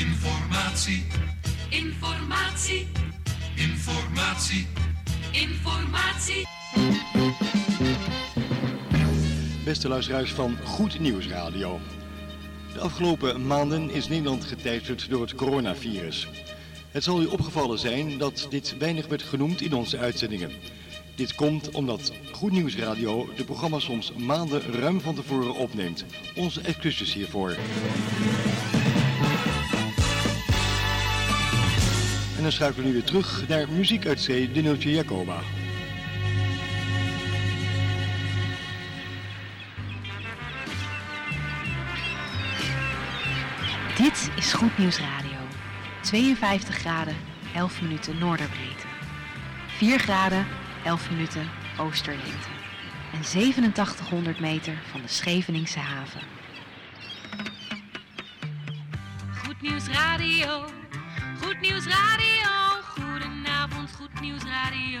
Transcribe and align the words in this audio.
Informatie, 0.00 1.04
Informatie, 1.68 2.86
informatie. 3.56 4.66
informatie. 5.32 6.46
Beste 9.64 9.88
luisteraars 9.88 10.32
van 10.32 10.56
Goed 10.64 10.98
Nieuws 11.00 11.28
Radio. 11.28 11.80
De 12.72 12.80
afgelopen 12.80 13.46
maanden 13.46 13.90
is 13.90 14.08
Nederland 14.08 14.44
geteisterd 14.44 15.10
door 15.10 15.20
het 15.20 15.34
coronavirus. 15.34 16.28
Het 16.90 17.04
zal 17.04 17.22
u 17.22 17.26
opgevallen 17.26 17.78
zijn 17.78 18.18
dat 18.18 18.46
dit 18.50 18.76
weinig 18.78 19.06
werd 19.06 19.22
genoemd 19.22 19.60
in 19.60 19.74
onze 19.74 19.98
uitzendingen. 19.98 20.50
Dit 21.14 21.34
komt 21.34 21.70
omdat 21.70 22.12
Goed 22.32 22.52
Nieuws 22.52 22.76
Radio 22.76 23.28
de 23.36 23.44
programma's 23.44 23.84
soms 23.84 24.12
maanden 24.12 24.60
ruim 24.60 25.00
van 25.00 25.14
tevoren 25.14 25.54
opneemt. 25.54 26.04
Onze 26.36 26.60
excuses 26.60 27.12
hiervoor. 27.12 27.56
En 32.40 32.46
dan 32.46 32.54
schakelen 32.54 32.82
we 32.82 32.88
nu 32.88 32.92
weer 32.92 33.04
terug 33.04 33.48
naar 33.48 33.68
muziek 33.68 34.06
uit 34.06 34.20
zee, 34.20 34.52
de 34.52 34.60
Neeltje 34.60 34.90
Jacoba. 34.90 35.40
Dit 43.96 44.30
is 44.36 44.52
Goed 44.52 44.78
Nieuws 44.78 44.98
Radio. 44.98 45.38
52 46.02 46.74
graden, 46.74 47.16
11 47.54 47.82
minuten 47.82 48.18
noorderbreedte. 48.18 48.86
4 49.66 49.98
graden, 49.98 50.46
11 50.84 51.10
minuten 51.10 51.50
oosterlengte. 51.78 52.48
En 53.12 53.24
8700 53.24 54.40
meter 54.40 54.82
van 54.90 55.00
de 55.00 55.08
Scheveningse 55.08 55.78
haven. 55.78 56.20
Goed 59.44 59.60
nieuws 59.62 59.86
radio, 59.86 60.79
goed 61.42 61.60
nieuws 61.60 61.86
radio. 61.86 62.48
Goedenavond, 62.94 63.90
goed 63.96 64.20
nieuws 64.20 64.42
radio. 64.44 65.00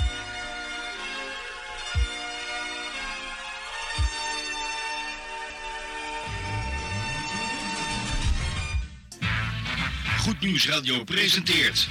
Goed 10.21 10.39
Nieuws 10.41 10.67
Radio 10.67 11.03
presenteert. 11.03 11.87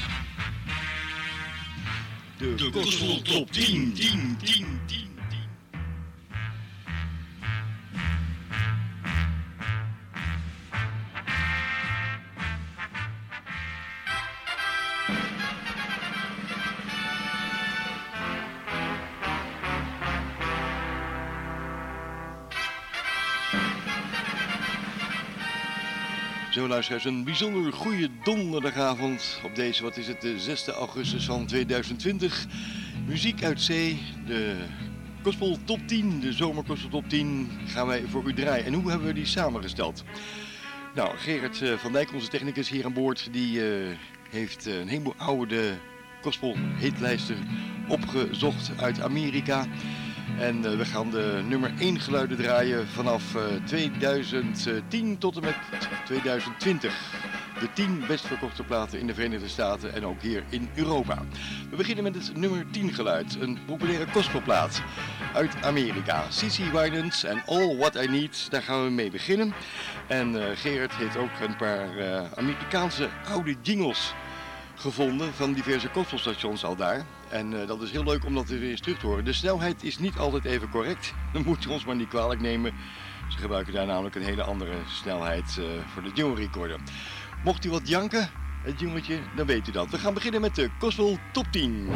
De, 2.38 2.54
de 2.54 3.20
Top 3.22 3.52
10, 3.52 3.92
10, 3.92 4.36
10, 4.42 4.59
luisteraars, 26.88 27.16
een 27.16 27.24
bijzonder 27.24 27.72
goede 27.72 28.08
donderdagavond 28.22 29.40
op 29.44 29.54
deze, 29.54 29.82
wat 29.82 29.96
is 29.96 30.06
het, 30.06 30.20
de 30.20 30.40
6 30.40 30.66
augustus 30.66 31.24
van 31.24 31.46
2020. 31.46 32.46
Muziek 33.06 33.42
uit 33.42 33.60
zee, 33.60 33.98
de 34.26 34.56
Gospel 35.22 35.58
Top 35.64 35.80
10, 35.86 36.20
de 36.20 36.32
Zomer 36.32 36.64
Gospel 36.66 36.88
Top 36.88 37.08
10 37.08 37.50
gaan 37.66 37.86
wij 37.86 38.04
voor 38.08 38.28
u 38.28 38.34
draaien. 38.34 38.64
En 38.64 38.72
hoe 38.72 38.90
hebben 38.90 39.08
we 39.08 39.14
die 39.14 39.26
samengesteld? 39.26 40.04
Nou, 40.94 41.16
Gerard 41.16 41.62
eh, 41.62 41.72
van 41.72 41.92
Dijk, 41.92 42.12
onze 42.12 42.28
technicus 42.28 42.68
hier 42.68 42.84
aan 42.84 42.92
boord, 42.92 43.28
die 43.32 43.72
eh, 43.72 43.96
heeft 44.30 44.66
eh, 44.66 44.78
een 44.78 44.88
heleboel 44.88 45.14
oude 45.16 45.78
gospel 46.22 46.56
hitlijsten 46.78 47.36
opgezocht 47.88 48.72
uit 48.76 49.00
Amerika. 49.00 49.66
En 50.38 50.64
eh, 50.64 50.76
we 50.76 50.84
gaan 50.84 51.10
de 51.10 51.42
nummer 51.48 51.72
1 51.78 52.00
geluiden 52.00 52.36
draaien 52.36 52.88
vanaf 52.88 53.34
eh, 53.34 53.42
2010 53.64 55.18
tot 55.18 55.36
en 55.36 55.42
met 55.42 55.56
2020. 56.04 56.94
De 57.60 57.72
10 57.72 58.04
best 58.06 58.26
verkochte 58.26 58.62
platen 58.62 58.98
in 58.98 59.06
de 59.06 59.14
Verenigde 59.14 59.48
Staten 59.48 59.94
en 59.94 60.06
ook 60.06 60.22
hier 60.22 60.44
in 60.48 60.68
Europa. 60.74 61.22
We 61.70 61.76
beginnen 61.76 62.04
met 62.04 62.14
het 62.14 62.36
nummer 62.36 62.70
10 62.70 62.92
geluid, 62.92 63.36
een 63.40 63.58
populaire 63.66 64.06
gospelplaat 64.12 64.82
uit 65.34 65.62
Amerika. 65.62 66.24
CC 66.28 66.72
Winans 66.72 67.24
en 67.24 67.42
All 67.46 67.76
What 67.76 67.94
I 67.94 68.08
Need, 68.08 68.50
daar 68.50 68.62
gaan 68.62 68.84
we 68.84 68.90
mee 68.90 69.10
beginnen. 69.10 69.52
En 70.06 70.42
eh, 70.42 70.56
Gerard 70.56 70.94
heeft 70.94 71.16
ook 71.16 71.40
een 71.42 71.56
paar 71.56 71.98
eh, 71.98 72.32
Amerikaanse 72.36 73.08
oude 73.28 73.54
jingles 73.62 74.14
gevonden 74.74 75.34
van 75.34 75.52
diverse 75.52 75.88
gospelstations 75.92 76.64
al 76.64 76.76
daar. 76.76 77.04
En 77.30 77.60
eh, 77.60 77.66
dat 77.66 77.82
is 77.82 77.90
heel 77.90 78.04
leuk 78.04 78.24
om 78.24 78.34
dat 78.34 78.48
weer 78.48 78.62
eens 78.62 78.80
terug 78.80 78.98
te 78.98 79.06
horen. 79.06 79.24
De 79.24 79.32
snelheid 79.32 79.84
is 79.84 79.98
niet 79.98 80.16
altijd 80.16 80.44
even 80.44 80.70
correct. 80.70 81.14
Dan 81.32 81.42
moet 81.44 81.62
je 81.62 81.70
ons 81.70 81.84
maar 81.84 81.96
niet 81.96 82.08
kwalijk 82.08 82.40
nemen. 82.40 82.72
Ze 83.28 83.38
gebruiken 83.38 83.72
daar 83.72 83.86
namelijk 83.86 84.14
een 84.14 84.22
hele 84.22 84.42
andere 84.42 84.74
snelheid 84.86 85.58
eh, 85.58 85.64
voor 85.92 86.02
de 86.02 86.10
jingle 86.14 86.42
recorder. 86.42 86.78
Mocht 87.44 87.64
u 87.64 87.70
wat 87.70 87.88
janken, 87.88 88.30
het 88.62 88.80
jingletje, 88.80 89.18
dan 89.36 89.46
weet 89.46 89.68
u 89.68 89.72
dat. 89.72 89.90
We 89.90 89.98
gaan 89.98 90.14
beginnen 90.14 90.40
met 90.40 90.54
de 90.54 90.70
Gospel 90.78 91.18
Top 91.32 91.46
10. 91.50 91.88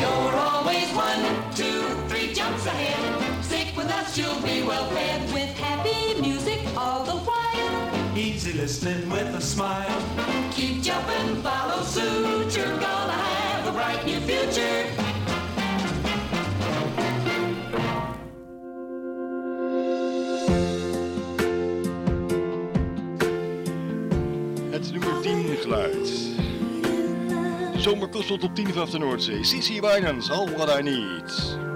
You're 0.00 0.36
always 0.36 0.92
one, 0.92 1.22
two, 1.54 2.06
three 2.06 2.26
jumps 2.34 2.66
ahead. 2.66 3.44
Stick 3.44 3.76
with 3.76 3.90
us, 4.02 4.16
you'll 4.16 4.40
be 4.42 4.64
well 4.66 4.88
fed 4.88 5.32
with 5.32 5.60
happy 5.60 6.20
music 6.20 6.58
all 6.76 7.04
the 7.04 7.16
while. 7.24 8.16
Easy 8.16 8.52
listening 8.52 9.10
with 9.10 9.34
a 9.34 9.40
smile. 9.40 10.27
Zomer 27.88 28.08
Gospel 28.10 28.38
Top 28.38 28.54
10 28.54 28.72
vanaf 28.72 28.90
de 28.90 28.98
Noordzee. 28.98 29.42
CC 29.42 29.80
Winans, 29.80 30.30
All 30.30 30.48
What 30.50 30.80
I 30.80 30.82
Need. 30.82 31.67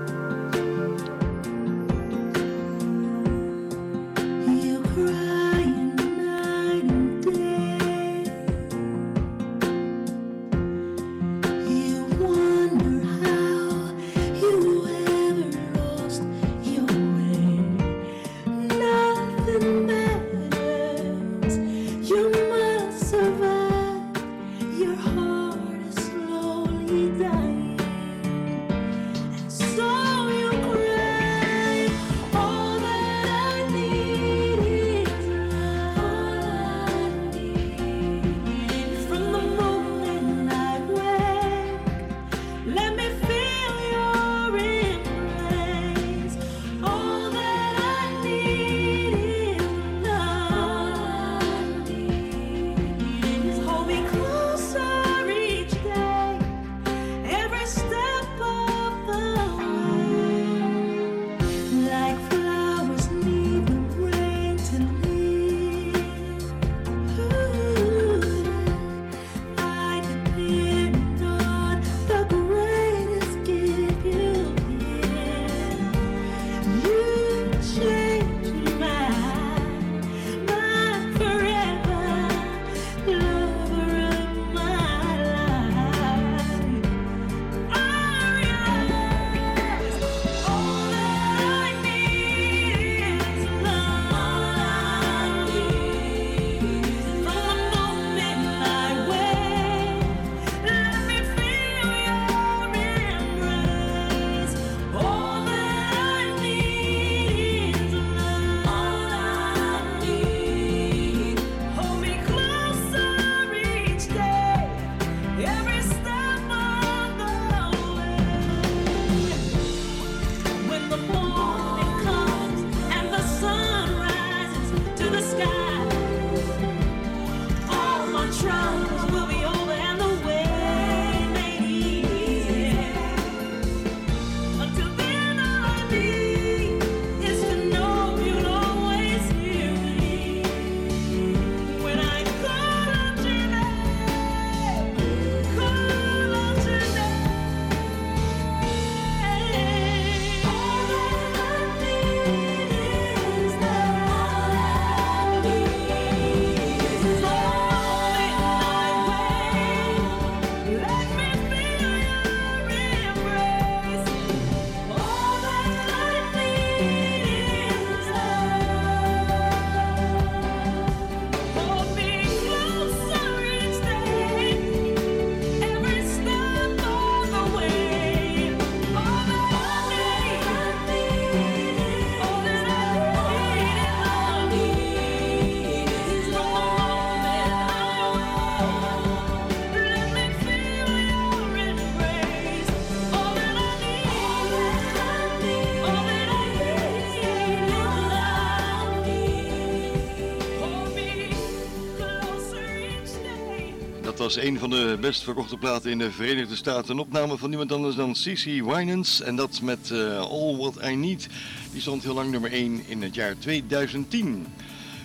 Was 204.22 204.36
een 204.36 204.58
van 204.58 204.70
de 204.70 204.98
best 205.00 205.22
verkochte 205.22 205.56
platen 205.56 205.90
in 205.90 205.98
de 205.98 206.10
Verenigde 206.10 206.56
Staten. 206.56 206.90
Een 206.90 207.00
opname 207.00 207.38
van 207.38 207.48
niemand 207.48 207.72
anders 207.72 207.94
dan 207.96 208.12
C.C. 208.12 208.44
Winans. 208.44 209.20
En 209.20 209.36
dat 209.36 209.60
met 209.62 209.90
eh, 209.90 210.18
All 210.18 210.56
What 210.56 210.74
I 210.84 210.94
Need. 210.94 211.28
Die 211.72 211.80
stond 211.80 212.02
heel 212.02 212.14
lang 212.14 212.30
nummer 212.30 212.52
1 212.52 212.82
in 212.86 213.02
het 213.02 213.14
jaar 213.14 213.38
2010. 213.38 214.46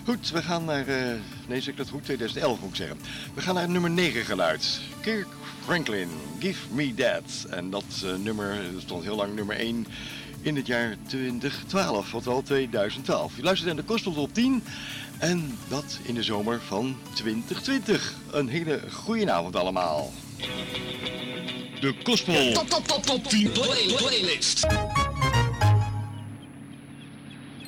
Goed, 0.05 0.31
we 0.31 0.41
gaan 0.41 0.65
naar... 0.65 0.87
eh, 0.87 1.19
nee, 1.47 1.61
zeg 1.61 1.67
ik 1.67 1.77
dat 1.77 1.89
goed? 1.89 2.03
2011 2.03 2.59
moet 2.59 2.69
ik 2.69 2.75
zeggen. 2.75 2.97
We 3.33 3.41
gaan 3.41 3.55
naar 3.55 3.69
nummer 3.69 3.89
9 3.89 4.25
geluid. 4.25 4.79
Kirk 5.01 5.27
Franklin, 5.63 6.09
Give 6.39 6.73
Me 6.73 6.93
That. 6.93 7.45
En 7.49 7.69
dat 7.69 8.03
eh, 8.03 8.15
nummer 8.23 8.57
stond 8.77 9.03
heel 9.03 9.15
lang 9.15 9.35
nummer 9.35 9.55
1 9.55 9.87
in 10.41 10.55
het 10.55 10.67
jaar 10.67 10.95
2012. 11.07 12.13
Oftewel 12.13 12.43
2012. 12.43 13.35
Je 13.35 13.43
luistert 13.43 13.67
naar 13.67 13.83
de 13.85 13.91
Kostel 13.91 14.13
Top 14.13 14.33
10. 14.33 14.63
En 15.19 15.57
dat 15.67 15.99
in 16.03 16.13
de 16.13 16.23
zomer 16.23 16.61
van 16.61 16.97
2020. 17.13 18.13
Een 18.31 18.47
hele 18.47 18.81
goede 18.91 19.31
avond 19.31 19.55
allemaal. 19.55 20.11
De 21.79 21.95
Gospel 22.03 22.53
Top, 22.53 22.69
top, 22.69 22.87
top, 22.87 23.03
top 23.03 23.23
10 23.23 23.51
play, 23.51 23.93
playlist. 23.97 24.67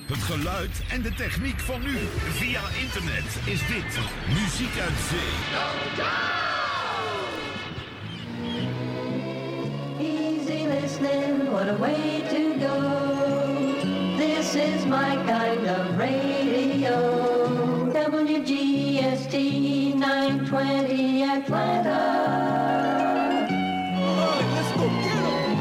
Het 0.06 0.18
geluid 0.18 0.81
en 0.92 1.01
de 1.01 1.13
techniek 1.13 1.60
van 1.60 1.81
nu. 1.81 1.98
Via 2.31 2.62
internet 2.81 3.25
is 3.46 3.60
dit 3.60 4.00
Muziek 4.28 4.80
uit 4.80 4.98
Zee. 5.10 5.31
Easy 10.00 10.68
listening, 10.81 11.50
what 11.51 11.68
a 11.68 11.78
way 11.78 12.22
to. 12.30 12.49
This 14.51 14.80
is 14.80 14.86
my 14.88 15.16
kind 15.28 15.68
of 15.68 15.96
radio. 15.96 16.98
WGST 17.94 19.34
920 19.94 21.22
Atlanta. 21.22 22.00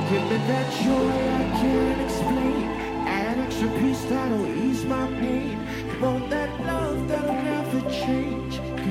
Give 0.08 0.23
me 0.31 0.38
that 0.49 0.73
joy 0.81 1.11
I 1.20 1.44
can't 1.61 2.00
explain. 2.00 2.64
An 3.06 3.40
extra 3.40 3.69
piece 3.79 4.05
that'll 4.05 4.46
ease 4.46 4.87
my 4.87 5.06
pain. 5.20 5.58
Want 6.00 6.31
that 6.31 6.49
love 6.64 7.08
that'll 7.08 7.43
never 7.43 7.90
change. 7.90 8.48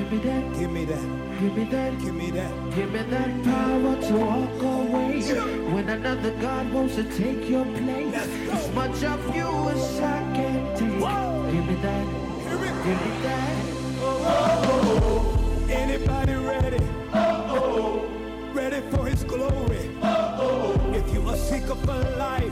Give 0.08 0.24
me 0.24 0.30
that, 0.30 0.54
give 0.58 0.70
me 0.72 0.84
that, 0.86 1.38
give 1.38 1.54
me 1.54 1.64
that, 1.64 1.98
give 2.00 2.14
me 2.14 2.30
that, 2.30 2.74
give 2.74 2.90
me 2.92 3.02
that 3.02 3.44
power 3.44 3.94
to 4.08 4.14
walk 4.16 4.62
away. 4.62 5.20
When 5.70 5.86
another 5.90 6.30
God 6.40 6.72
wants 6.72 6.94
to 6.94 7.04
take 7.04 7.46
your 7.46 7.66
place, 7.66 8.14
as 8.14 8.74
much 8.74 9.04
of 9.04 9.36
you 9.36 9.68
as 9.68 10.00
I 10.00 10.20
can 10.34 10.76
take. 10.78 10.98
Give 11.52 11.66
me 11.66 11.74
that, 11.82 12.06
give 12.48 12.58
me 12.58 13.22
that. 13.22 13.64
Oh 14.00 14.24
oh. 14.64 15.68
Anybody 15.68 16.34
ready? 16.36 16.82
Uh-oh. 17.12 18.08
Ready 18.54 18.80
for 18.90 19.04
his 19.06 19.24
glory? 19.24 19.90
Uh-oh. 20.00 20.92
If 20.94 21.12
you 21.12 21.28
are 21.28 21.36
seeker 21.36 21.74
for 21.74 21.92
life, 22.16 22.44
uh-oh. 22.44 22.47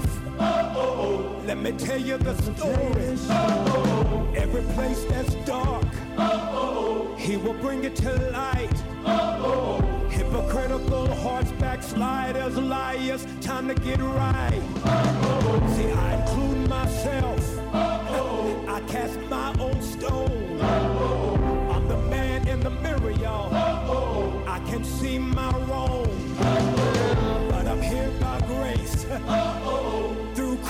Let 1.62 1.72
me 1.72 1.86
tell 1.86 1.98
you 2.00 2.18
the 2.18 2.34
story. 2.42 3.16
Uh-oh. 3.30 4.32
Every 4.36 4.62
place 4.74 5.04
that's 5.04 5.34
dark, 5.46 5.86
uh-oh. 6.18 7.14
he 7.16 7.36
will 7.36 7.54
bring 7.54 7.84
it 7.84 7.96
to 7.96 8.12
light. 8.30 8.82
Uh-oh. 9.04 9.80
Hypocritical 10.10 11.06
hearts, 11.14 11.52
backsliders, 11.52 12.58
liars, 12.58 13.26
time 13.40 13.68
to 13.68 13.74
get 13.74 14.00
right. 14.00 14.62
See, 15.74 15.90
I 15.90 16.20
include 16.20 16.68
myself. 16.68 17.58
I 17.74 18.82
cast 18.86 19.18
my 19.30 19.54
own 19.58 19.80
stone. 19.80 20.60
I'm 20.60 21.88
the 21.88 21.98
man 22.10 22.46
in 22.48 22.60
the 22.60 22.70
mirror, 22.70 23.12
y'all. 23.12 23.54
I 24.46 24.58
can 24.68 24.84
see 24.84 25.18
my 25.18 25.50
wrong. 25.68 26.06
But 27.50 27.66
I'm 27.66 27.80
here 27.80 28.10
by 28.20 28.40
grace. 28.46 29.06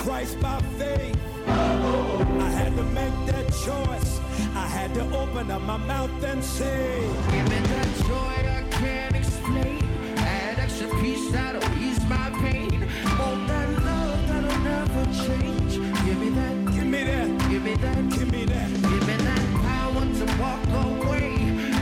Christ 0.07 0.39
by 0.39 0.61
faith. 0.79 1.17
I 1.47 2.49
had 2.59 2.73
to 2.77 2.83
make 2.83 3.17
that 3.25 3.47
choice. 3.65 4.21
I 4.55 4.65
had 4.65 4.93
to 4.93 5.01
open 5.13 5.51
up 5.51 5.61
my 5.63 5.75
mouth 5.75 6.23
and 6.23 6.41
say, 6.41 7.01
Give 7.29 7.49
me 7.49 7.59
that 7.73 7.89
joy 8.07 8.35
I 8.57 8.63
can't 8.71 9.15
explain. 9.17 9.79
That 10.15 10.59
extra 10.59 10.87
piece 11.01 11.29
that'll 11.31 11.61
ease 11.77 11.99
my 12.07 12.29
pain. 12.39 12.87
Want 13.19 13.49
that 13.49 13.69
love 13.83 14.27
that'll 14.29 14.59
never 14.71 15.03
change. 15.27 15.73
Give 16.05 16.17
me 16.23 16.29
that, 16.39 16.55
Give 16.73 16.85
me 16.87 17.03
that, 17.03 17.49
give 17.49 17.63
me 17.65 17.73
that, 17.75 18.09
give 18.09 18.31
me 18.31 18.45
that. 18.45 18.69
give 18.71 19.07
me 19.07 19.15
that 19.27 19.45
power 19.67 20.05
to 20.19 20.25
walk 20.39 20.63
away. 20.85 21.35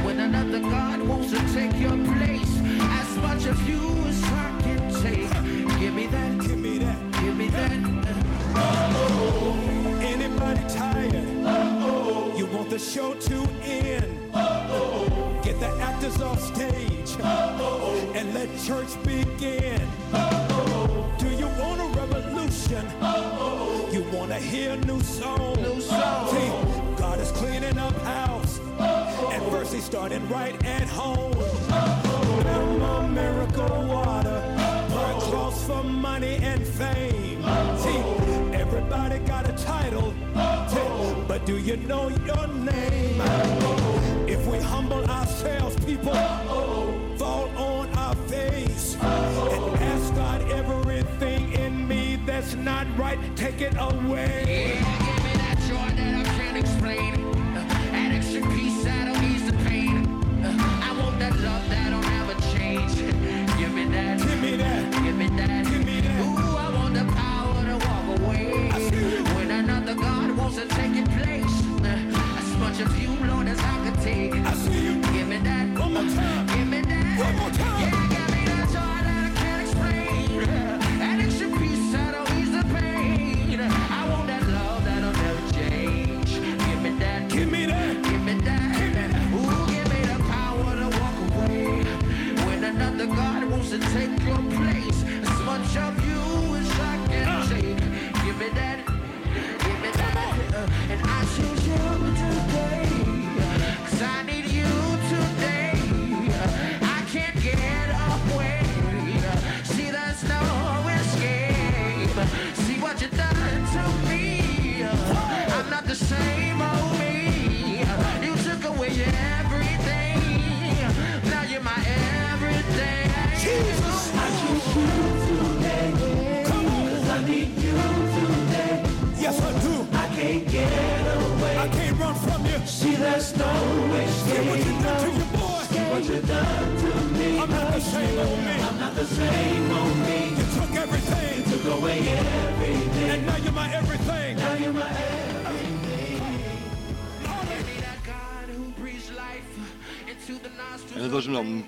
When 0.03 0.19
another 0.19 0.61
God 0.61 0.99
wants 1.07 1.29
to 1.29 1.39
take 1.53 1.79
your 1.79 1.97
place. 2.15 2.53
As 2.99 3.17
much 3.17 3.45
of 3.45 3.69
you 3.69 3.83
as 4.09 4.23
I 4.23 4.61
can 4.63 4.81
take. 5.03 5.79
Give 5.79 5.93
me 5.93 6.07
that, 6.07 6.39
Give 6.41 6.57
me 6.57 6.79
that. 6.79 7.11
give 7.21 7.37
me 7.37 7.47
that. 7.49 8.04
Anybody 10.01 10.61
tired? 10.69 11.45
Uh-oh. 11.45 12.33
You 12.37 12.45
want 12.47 12.69
the 12.69 12.79
show 12.79 13.13
to 13.13 13.47
end? 13.61 14.19
Uh-oh. 14.33 15.41
Get 15.43 15.59
the 15.59 15.69
actors 15.81 16.21
off 16.21 16.41
stage. 16.41 17.15
Uh-oh. 17.19 18.13
And 18.15 18.33
let 18.33 18.49
church 18.63 18.91
begin. 19.03 19.81
Uh-oh. 20.13 21.15
Do 21.19 21.29
you 21.29 21.47
want 21.47 21.81
a 21.81 21.87
revolution? 21.99 22.85
Uh-oh. 23.01 23.89
You 23.91 24.03
want 24.15 24.31
to 24.31 24.37
hear 24.37 24.75
new 24.77 25.01
song? 25.01 25.55
New 25.61 25.81
song. 25.81 26.29
See, 26.29 26.95
God 26.97 27.19
is 27.19 27.31
cleaning 27.31 27.77
up 27.77 27.95
house. 28.01 28.59
Uh-oh. 28.59 29.31
And 29.31 29.43
first 29.51 29.93
right 30.29 30.65
at 30.65 30.87
home. 30.87 31.33
Uh-oh. 31.69 33.07
Miracle 33.07 33.85
water. 33.87 34.41
Clothes 35.19 35.63
for 35.65 35.83
money 35.83 36.35
and 36.35 36.65
fame. 36.65 37.14
Do 41.45 41.57
you 41.59 41.77
know 41.77 42.09
your 42.25 42.47
name? 42.47 43.21
If 44.27 44.47
we 44.47 44.57
humble 44.57 45.05
ourselves, 45.05 45.75
people 45.85 46.13
fall 47.17 47.49
on 47.55 47.87
our 47.95 48.15
face 48.27 48.95
and 48.95 49.75
ask 49.83 50.15
God 50.15 50.41
everything 50.49 51.53
in 51.53 51.87
me 51.87 52.19
that's 52.25 52.55
not 52.55 52.87
right, 52.97 53.19
take 53.35 53.61
it 53.61 53.75
away. 53.77 54.74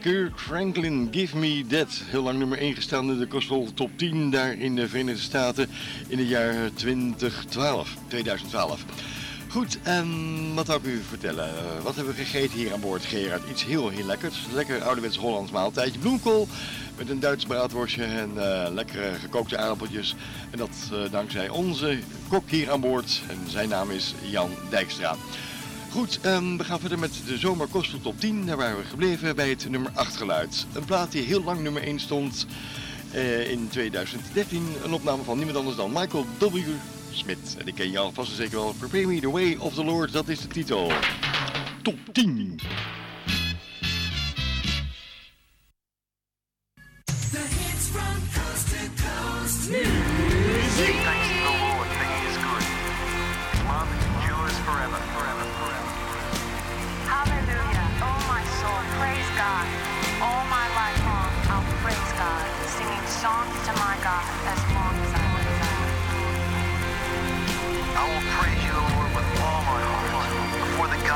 Kirk 0.02 0.40
Franklin, 0.40 1.08
Give 1.12 1.38
Me 1.38 1.66
That. 1.68 2.02
Heel 2.10 2.24
lang 2.24 2.38
nummer 2.40 2.58
1 2.58 2.76
gestaan 2.76 3.12
in 3.12 3.20
de 3.20 3.28
Gospel 3.30 3.68
Top 3.74 3.90
10 3.96 4.32
daar 4.32 4.54
in 4.54 4.76
de 4.76 4.88
Verenigde 4.88 5.22
Staten 5.22 5.70
in 6.08 6.18
het 6.18 6.28
jaar 6.28 6.56
2012. 6.74 7.96
2012. 8.08 8.86
Goed, 9.50 9.80
en 9.84 10.08
wat 10.56 10.66
zou 10.66 10.80
ik 10.80 10.86
u 10.86 11.02
vertellen? 11.08 11.50
Eh, 11.50 11.84
wat 11.84 11.96
hebben 11.96 12.14
we 12.16 12.24
gegeten 12.24 12.58
hier 12.58 12.74
aan 12.74 12.80
boord, 12.80 13.06
Gerard? 13.06 13.50
Iets 13.50 13.66
heel, 13.66 13.90
heel 13.90 14.06
lekkers. 14.06 14.46
Lekker 14.54 14.84
ouderwets 14.84 15.18
Hollands 15.18 15.52
maaltijdje. 15.52 16.00
Bloemkool 16.00 16.48
met 16.98 17.10
een 17.10 17.20
Duits 17.20 17.46
braadworstje 17.46 18.04
en 18.04 18.32
eh, 18.36 18.72
lekkere 18.74 19.14
gekookte 19.14 19.58
aardappeltjes. 19.58 20.16
En 20.52 20.58
dat 20.58 20.90
eh, 20.92 21.12
dankzij 21.12 21.50
onze 21.50 22.00
kok 22.28 22.50
hier 22.50 22.72
aan 22.72 22.82
boord. 22.82 23.22
En 23.28 23.38
zijn 23.48 23.70
naam 23.70 23.92
is 23.92 24.14
Jan 24.30 24.52
Dijkstra. 24.70 25.16
Goed, 25.98 26.20
ehm, 26.22 26.58
we 26.58 26.64
gaan 26.64 26.80
verder 26.80 27.00
met 27.00 27.22
de 27.28 27.38
Zomer 27.38 27.68
Gospel 27.68 28.00
Top 28.00 28.20
10. 28.20 28.46
Daar 28.46 28.58
waren 28.58 28.78
we 28.78 28.84
gebleven 28.84 29.36
bij 29.36 29.50
het 29.50 29.70
nummer 29.70 29.92
8 29.94 30.16
geluid. 30.16 30.66
Een 30.74 30.86
plaat 30.86 31.12
die 31.12 31.24
heel 31.24 31.44
lang 31.44 31.62
nummer 31.62 31.84
1 31.84 32.00
stond 32.00 32.48
eh, 33.12 33.52
in 33.52 33.68
2013. 33.68 34.68
Een 34.84 34.94
opname 34.94 35.24
van 35.24 35.36
niemand 35.36 35.58
anders 35.58 35.76
dan 35.76 35.92
Michael 35.92 36.26
W. 36.40 36.58
Smith. 37.12 37.56
En 37.58 37.66
die 37.66 37.74
ken 37.74 37.92
je 37.92 38.00
en 38.16 38.26
zeker 38.26 38.58
wel. 38.58 38.74
Prepare 38.80 39.08
Me 39.08 39.20
The 39.20 39.32
Way 39.32 39.56
of 39.60 39.74
the 39.74 39.84
Lord, 39.84 40.12
dat 40.12 40.28
is 40.28 40.40
de 40.40 40.48
titel. 40.48 40.92
Top 41.84 41.98
10. 42.12 42.60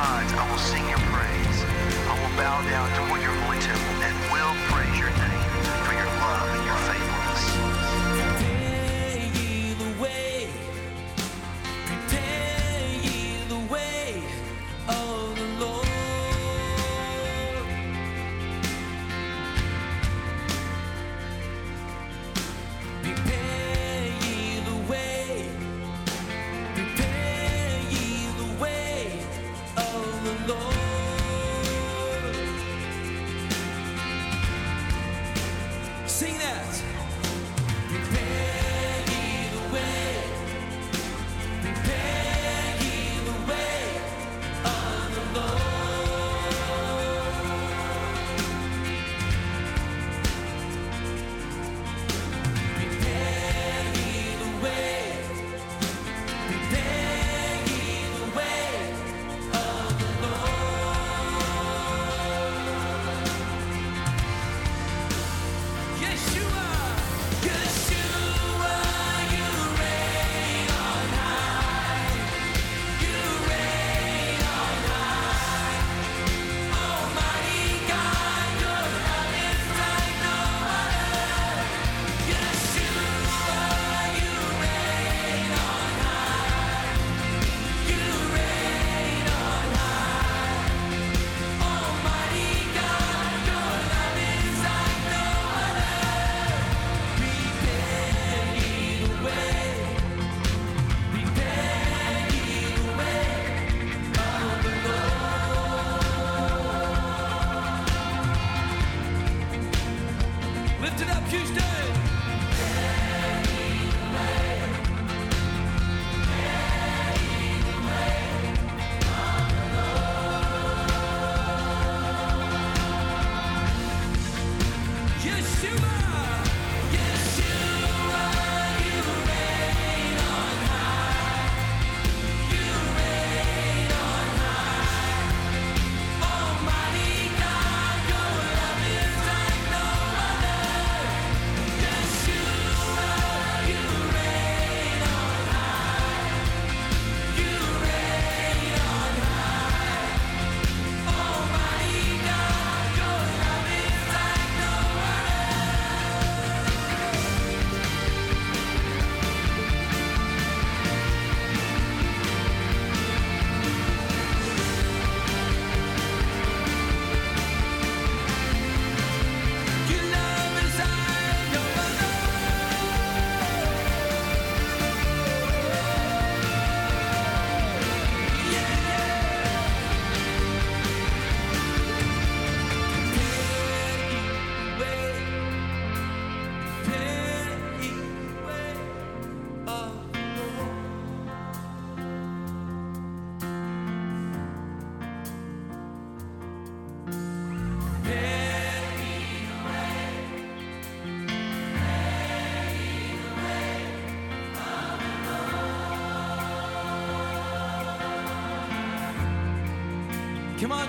Gods, 0.01 0.33
I 0.33 0.43
will 0.49 0.57
sing 0.57 0.87
your 0.89 1.03
praise. 1.13 1.59
I 2.09 2.13
will 2.19 2.35
bow 2.37 2.57
down 2.73 2.87
toward 2.97 3.21
your 3.21 3.40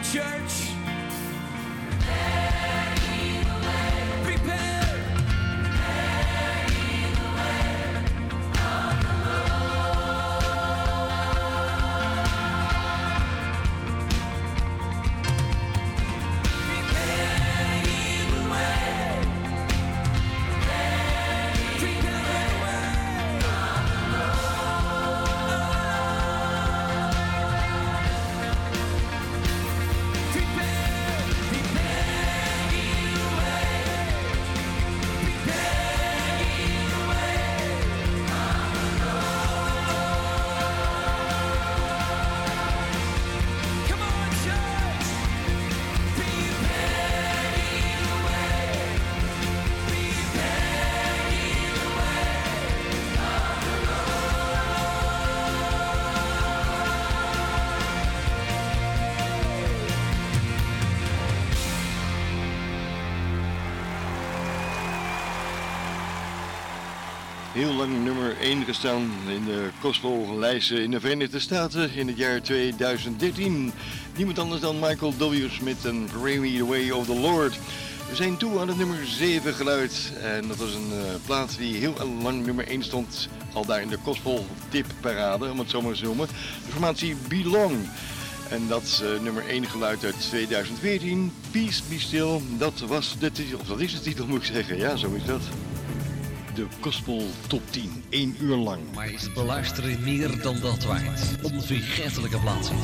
culture. 0.03 0.32
Heel 67.63 67.73
lang 67.73 68.05
nummer 68.05 68.37
1 68.41 68.65
gestaan 68.65 69.11
in 69.29 69.45
de 69.45 69.69
gospellijsten 69.81 70.83
in 70.83 70.91
de 70.91 71.01
Verenigde 71.01 71.39
Staten 71.39 71.95
in 71.95 72.07
het 72.07 72.17
jaar 72.17 72.43
2013. 72.43 73.73
Niemand 74.17 74.39
anders 74.39 74.61
dan 74.61 74.79
Michael 74.79 75.15
W. 75.17 75.51
Smith 75.51 75.85
en 75.85 76.09
Pray 76.21 76.37
Me 76.37 76.57
the 76.57 76.67
Way 76.67 76.91
of 76.91 77.07
the 77.07 77.15
Lord. 77.15 77.59
We 78.09 78.17
zijn 78.17 78.37
toe 78.37 78.61
aan 78.61 78.69
het 78.69 78.77
nummer 78.77 79.07
7 79.07 79.55
geluid. 79.55 80.13
En 80.23 80.49
dat 80.49 80.57
was 80.57 80.75
een 80.75 80.91
uh, 80.93 80.99
plaat 81.27 81.57
die 81.59 81.77
heel 81.77 81.95
lang 82.23 82.47
nummer 82.47 82.67
1 82.67 82.83
stond. 82.83 83.29
Al 83.53 83.67
daar 83.67 83.83
in 83.83 83.89
de 83.89 83.99
gospel 84.03 84.47
om 85.51 85.59
het 85.59 85.71
zo 85.71 85.83
maar 85.83 85.95
te 85.95 86.05
noemen. 86.05 86.27
De 86.67 86.73
formatie 86.73 87.17
Belong. 87.29 87.89
En 88.49 88.69
dat 88.69 89.03
uh, 89.03 89.21
nummer 89.21 89.49
1 89.49 89.67
geluid 89.67 90.05
uit 90.05 90.21
2014, 90.21 91.33
Peace 91.51 91.83
Be 91.89 92.01
Still, 92.01 92.41
dat 92.59 92.81
was 92.81 93.19
de 93.19 93.33
titel, 93.33 93.59
of 93.59 93.67
dat 93.67 93.81
is 93.81 93.93
de 93.93 94.01
titel 94.01 94.27
moet 94.27 94.39
ik 94.39 94.55
zeggen, 94.55 94.79
ja 94.79 94.97
zo 94.97 95.11
is 95.15 95.25
dat. 95.25 95.43
De 96.55 96.67
Gospel 96.81 97.23
Top 97.49 97.63
10, 97.71 98.05
1 98.11 98.37
uur 98.41 98.57
lang. 98.57 98.81
Maar 98.95 99.11
is 99.11 99.33
beluisteren 99.33 100.03
meer 100.03 100.43
dan 100.43 100.57
dat 100.61 100.85
waard? 100.85 101.43
Onvergetelijke 101.43 102.39
plaatsen. 102.39 102.77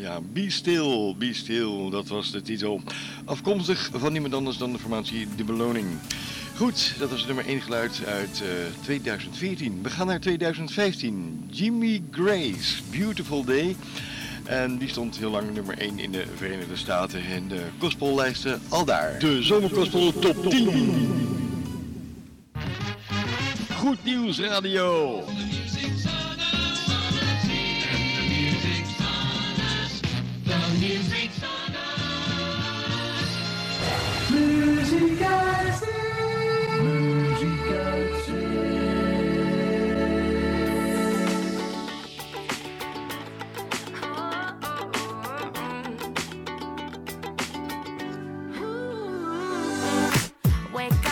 Ja, 0.00 0.20
Be 0.32 0.50
Still, 0.50 1.14
Be 1.18 1.34
Still, 1.34 1.90
dat 1.90 2.08
was 2.08 2.30
de 2.30 2.42
titel. 2.42 2.80
Afkomstig 3.24 3.90
van 3.92 4.12
niemand 4.12 4.34
anders 4.34 4.56
dan 4.56 4.72
de 4.72 4.78
formatie 4.78 5.26
De 5.36 5.44
Beloning. 5.44 5.86
Goed, 6.56 6.94
dat 6.98 7.10
was 7.10 7.26
nummer 7.26 7.46
1 7.46 7.60
geluid 7.60 8.00
uit 8.06 8.42
uh, 8.42 8.48
2014. 8.82 9.82
We 9.82 9.90
gaan 9.90 10.06
naar 10.06 10.20
2015. 10.20 11.44
Jimmy 11.50 12.02
Grace, 12.10 12.82
Beautiful 12.90 13.44
Day. 13.44 13.76
En 14.44 14.78
die 14.78 14.88
stond 14.88 15.18
heel 15.18 15.30
lang 15.30 15.54
nummer 15.54 15.78
1 15.78 15.98
in 15.98 16.12
de 16.12 16.24
Verenigde 16.34 16.76
Staten 16.76 17.24
in 17.24 17.48
de 17.48 17.62
gospellijsten 17.78 18.60
al 18.68 18.84
daar. 18.84 19.18
De 19.18 19.42
Zomergospel 19.42 20.12
Top 20.12 20.50
10. 20.50 21.36
Goed 23.74 24.04
Nieuws 24.04 24.40
Radio. 24.40 25.24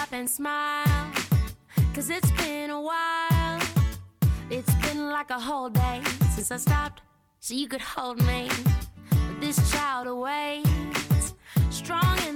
Up 0.06 0.12
and 0.12 0.30
smile, 0.30 1.10
cause 1.92 2.10
it's 2.10 2.30
been 2.32 2.70
a 2.70 2.80
while. 2.80 3.60
It's 4.50 4.72
been 4.76 5.10
like 5.10 5.30
a 5.30 5.40
whole 5.40 5.68
day 5.68 6.00
since 6.34 6.52
I 6.52 6.58
stopped 6.58 7.02
so 7.40 7.54
you 7.54 7.66
could 7.66 7.80
hold 7.80 8.24
me. 8.24 8.48
This 9.56 9.72
child 9.72 10.06
awaits, 10.06 11.34
strong 11.70 12.18
in 12.28 12.35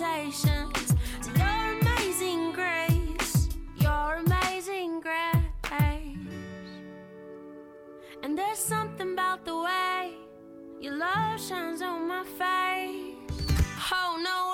your 0.00 1.80
amazing 1.80 2.52
grace. 2.52 3.48
Your 3.78 4.22
amazing 4.24 5.00
grace. 5.00 5.18
And 8.22 8.38
there's 8.38 8.58
something 8.58 9.12
about 9.14 9.44
the 9.44 9.56
way 9.56 10.12
your 10.80 10.96
love 10.96 11.40
shines 11.40 11.82
on 11.82 12.06
my 12.06 12.22
face. 12.24 13.16
Oh 13.92 14.20
no, 14.22 14.47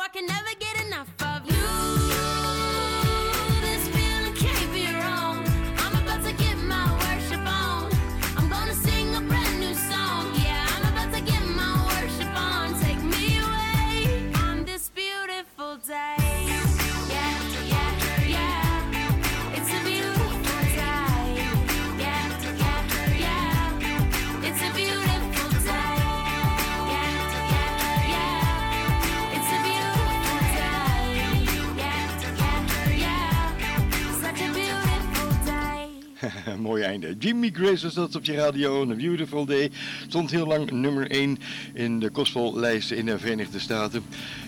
Mooi 36.64 36.83
einde. 36.83 37.14
Jimmy 37.18 37.50
Grace 37.53 37.85
was 37.85 37.94
dat 37.94 38.14
op 38.14 38.24
je 38.24 38.35
radio. 38.35 38.83
Een 38.83 38.96
Beautiful 38.96 39.44
Day. 39.44 39.70
Stond 40.09 40.31
heel 40.31 40.46
lang 40.46 40.70
nummer 40.70 41.11
1 41.11 41.38
in 41.74 41.98
de 41.98 42.11
gospellijsten 42.12 42.96
in 42.96 43.07
de 43.07 43.18
Verenigde 43.18 43.59
Staten. 43.59 44.03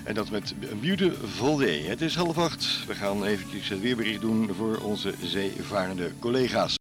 En 0.05 0.15
dat 0.15 0.31
met 0.31 0.55
een 0.71 0.81
Beautiful 0.81 1.57
Day. 1.57 1.83
Het 1.83 2.01
is 2.01 2.15
half 2.15 2.39
acht. 2.39 2.85
We 2.87 2.95
gaan 2.95 3.25
eventjes 3.25 3.69
het 3.69 3.81
weerbericht 3.81 4.21
doen 4.21 4.51
voor 4.57 4.77
onze 4.77 5.15
zeevarende 5.23 6.11
collega's. 6.19 6.79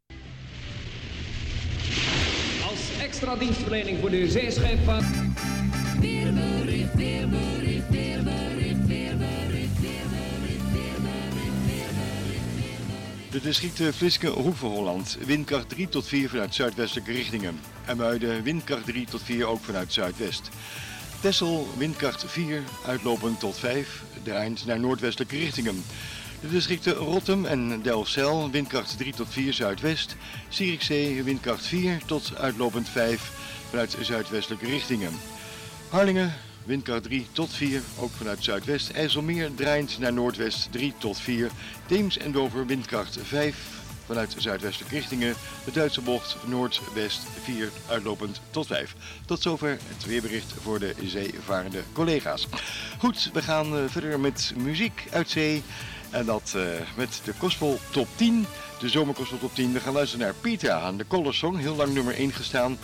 Als 2.70 3.02
extra 3.02 3.36
dienstverlening 3.36 4.00
voor 4.00 4.10
de 4.10 4.30
zeescheepvaart. 4.30 5.06
De 13.36 13.42
districten 13.42 13.94
Fliske, 13.94 14.28
Hoeve, 14.28 14.66
Holland. 14.66 15.18
Windkracht 15.26 15.70
3 15.70 15.90
tot 15.90 16.08
4 16.08 16.30
vanuit 16.30 16.56
zuidwestelijke 16.56 17.12
richtingen. 17.12 17.60
Muiden 17.98 18.44
windkracht 18.44 18.86
3 18.86 19.06
tot 19.06 19.22
4 19.24 19.46
ook 19.46 19.64
vanuit 19.64 19.94
zuidwest. 19.94 20.50
Tessel, 21.22 21.68
windkracht 21.78 22.26
4, 22.28 22.64
uitlopend 22.86 23.40
tot 23.40 23.58
5, 23.58 24.04
draaiend 24.24 24.66
naar 24.66 24.80
noordwestelijke 24.80 25.38
richtingen. 25.38 25.84
De 26.42 26.50
districten 26.50 26.94
Rottem 26.94 27.46
en 27.46 27.82
Delfzijl, 27.82 28.50
windkracht 28.52 28.98
3 28.98 29.14
tot 29.14 29.28
4 29.30 29.54
zuidwest. 29.54 30.16
Zierikzee, 30.50 31.24
windkracht 31.24 31.66
4 31.66 32.02
tot 32.06 32.36
uitlopend 32.38 32.90
5 32.90 33.32
vanuit 33.70 33.98
zuidwestelijke 34.02 34.66
richtingen. 34.66 35.12
Harlingen, 35.90 36.34
windkracht 36.66 37.04
3 37.04 37.28
tot 37.32 37.54
4, 37.54 37.82
ook 38.00 38.12
vanuit 38.12 38.44
zuidwest. 38.44 38.90
IJsselmeer, 38.90 39.56
draaiend 39.56 40.00
naar 40.00 40.14
noordwest 40.14 40.72
3 40.72 40.94
tot 40.98 41.20
4. 41.20 41.50
Theems 41.86 42.18
en 42.18 42.32
Dover, 42.32 42.66
windkracht 42.66 43.18
5 43.24 43.84
vanuit 44.06 44.36
zuidwestelijke 44.38 44.96
richtingen. 44.96 45.36
De 45.66 45.72
Duitse 45.72 46.02
bocht 46.02 46.36
noordwest 46.46 47.22
4 47.44 47.72
uitlopend 47.90 48.42
tot 48.50 48.68
5. 48.68 48.96
Tot 49.26 49.42
zover 49.42 49.78
het 49.88 50.06
weerbericht 50.06 50.54
voor 50.62 50.80
de 50.80 50.96
zeevarende 51.04 51.84
collega's. 51.94 52.48
Goed, 53.00 53.30
we 53.34 53.42
gaan 53.42 53.78
eh, 53.78 53.84
verder 53.88 54.20
met 54.20 54.54
muziek 54.58 55.04
uit 55.12 55.30
zee. 55.30 55.64
En 56.10 56.26
dat 56.26 56.54
eh, 56.56 56.62
met 56.96 57.22
de 57.24 57.34
Gospel 57.38 57.80
Top 57.90 58.08
10. 58.16 58.46
De 58.80 58.90
Zomergospel 58.90 59.40
Top 59.40 59.56
10. 59.56 59.74
We 59.74 59.80
gaan 59.80 59.94
luisteren 59.94 60.26
naar 60.26 60.36
Petra 60.36 60.80
aan 60.80 60.98
de 60.98 61.08
Color 61.08 61.34
Song. 61.34 61.58
Heel 61.58 61.76
lang 61.76 61.94
nummer 61.94 62.16
1 62.16 62.32
gestaan. 62.32 62.78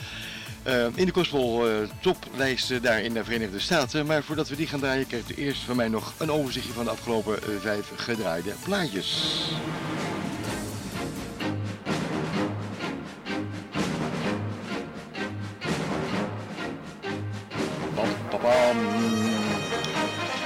Uh, 0.67 0.85
in 0.95 1.05
de 1.05 1.13
Gospel 1.13 1.69
uh, 1.69 1.89
toplijsten 2.01 2.81
daar 2.81 3.01
in 3.01 3.13
de 3.13 3.23
Verenigde 3.23 3.59
Staten. 3.59 4.05
Maar 4.05 4.23
voordat 4.23 4.49
we 4.49 4.55
die 4.55 4.67
gaan 4.67 4.79
draaien, 4.79 5.07
krijgt 5.07 5.29
u 5.31 5.35
eerst 5.35 5.61
van 5.61 5.75
mij 5.75 5.87
nog 5.87 6.13
een 6.17 6.31
overzichtje 6.31 6.73
van 6.73 6.83
de 6.83 6.89
afgelopen 6.89 7.39
uh, 7.49 7.59
vijf 7.59 7.91
gedraaide 7.95 8.53
plaatjes. 8.63 9.39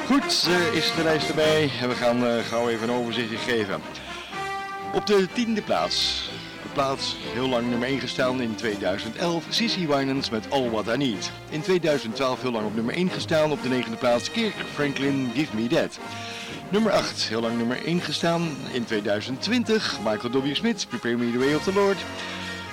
Goed, 0.07 0.49
is 0.73 0.93
de 0.95 1.03
lijst 1.03 1.29
erbij 1.29 1.71
en 1.81 1.89
we 1.89 1.95
gaan 1.95 2.43
gauw 2.43 2.69
even 2.69 2.89
een 2.89 2.95
overzichtje 2.95 3.37
geven. 3.37 3.81
Op 4.93 5.05
de 5.05 5.27
tiende 5.33 5.61
plaats 5.61 6.29
plaats, 6.75 7.15
heel 7.33 7.49
lang 7.49 7.69
nummer 7.69 7.87
1 7.87 7.99
gestaan 7.99 8.41
in 8.41 8.55
2011, 8.55 9.45
Sissy 9.49 9.87
Winans 9.87 10.29
met 10.29 10.51
All 10.51 10.69
What 10.69 10.87
I 10.87 10.97
Need. 10.97 11.31
In 11.49 11.61
2012 11.61 12.41
heel 12.41 12.51
lang 12.51 12.65
op 12.65 12.75
nummer 12.75 12.93
1 12.93 13.09
gestaan, 13.09 13.51
op 13.51 13.61
de 13.61 13.69
negende 13.69 13.97
plaats 13.97 14.31
Kirk 14.31 14.53
Franklin 14.73 15.31
Give 15.33 15.55
Me 15.55 15.67
That. 15.67 15.99
Nummer 16.69 16.91
8, 16.91 17.27
heel 17.27 17.41
lang 17.41 17.57
nummer 17.57 17.85
1 17.85 18.01
gestaan 18.01 18.41
in 18.71 18.85
2020, 18.85 19.99
Michael 20.03 20.31
W. 20.31 20.55
Smith, 20.55 20.85
Prepare 20.89 21.17
Me 21.17 21.31
The 21.31 21.37
Way 21.37 21.55
of 21.55 21.63
the 21.63 21.73
Lord. 21.73 21.97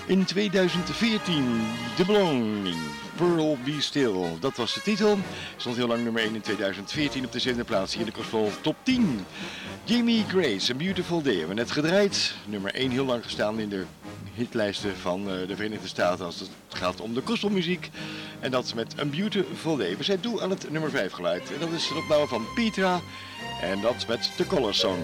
In 0.07 0.25
2014, 0.25 1.61
The 1.97 2.05
Belonging, 2.05 2.77
Pearl 3.17 3.59
Be 3.65 3.81
Still, 3.81 4.37
dat 4.41 4.57
was 4.57 4.75
de 4.75 4.83
titel. 4.83 5.19
Stond 5.57 5.77
heel 5.77 5.87
lang 5.87 6.03
nummer 6.03 6.23
1 6.23 6.35
in 6.35 6.41
2014 6.41 7.25
op 7.25 7.33
de 7.33 7.39
zevende 7.39 7.65
plaats 7.65 7.93
hier 7.93 8.07
in 8.07 8.13
de 8.13 8.17
Gospel 8.17 8.51
Top 8.61 8.77
10. 8.83 9.25
Jamie 9.85 10.25
Grace, 10.29 10.73
A 10.73 10.77
Beautiful 10.77 11.23
Day, 11.23 11.33
hebben 11.33 11.57
we 11.57 11.63
net 11.63 11.71
gedraaid. 11.71 12.35
Nummer 12.45 12.75
1 12.75 12.91
heel 12.91 13.05
lang 13.05 13.25
gestaan 13.25 13.61
in 13.61 13.69
de 13.69 13.85
hitlijsten 14.35 14.97
van 14.97 15.21
uh, 15.21 15.49
de 15.49 15.57
Verenigde 15.57 15.89
Staten 15.89 16.25
als 16.25 16.41
het 16.41 16.51
gaat 16.69 17.01
om 17.01 17.15
de 17.15 17.23
gospelmuziek. 17.25 17.91
En 18.41 18.51
dat 18.51 18.75
met 18.75 19.01
A 19.01 19.05
Beautiful 19.05 19.77
Day. 19.77 19.97
We 19.97 20.05
zijn 20.05 20.21
toe 20.21 20.43
aan 20.43 20.51
het 20.51 20.71
nummer 20.71 20.91
5 20.91 21.13
geluid. 21.13 21.53
En 21.53 21.61
dat 21.61 21.71
is 21.73 21.89
de 21.89 21.95
opname 21.95 22.27
van 22.27 22.45
Petra. 22.55 23.01
En 23.63 23.81
dat 23.81 24.07
met 24.09 24.31
de 24.37 24.47
Color 24.47 24.75
Song. 24.75 24.99